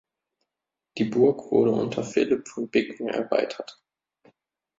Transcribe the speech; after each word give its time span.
Die 0.97 1.03
Burg 1.03 1.51
wurde 1.51 1.73
unter 1.73 2.01
Philipp 2.03 2.47
von 2.47 2.67
Bicken 2.71 3.09
erweitert. 3.09 3.79